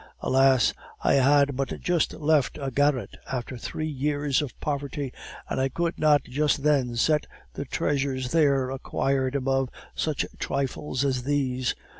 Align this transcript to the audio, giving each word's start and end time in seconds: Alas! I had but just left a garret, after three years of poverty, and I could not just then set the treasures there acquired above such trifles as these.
Alas! 0.21 0.73
I 1.03 1.13
had 1.13 1.55
but 1.55 1.79
just 1.79 2.11
left 2.15 2.57
a 2.59 2.71
garret, 2.71 3.17
after 3.31 3.55
three 3.55 3.85
years 3.87 4.41
of 4.41 4.59
poverty, 4.59 5.13
and 5.47 5.61
I 5.61 5.69
could 5.69 5.99
not 5.99 6.23
just 6.23 6.63
then 6.63 6.95
set 6.95 7.27
the 7.53 7.65
treasures 7.65 8.31
there 8.31 8.71
acquired 8.71 9.35
above 9.35 9.69
such 9.95 10.25
trifles 10.39 11.05
as 11.05 11.21
these. 11.21 11.75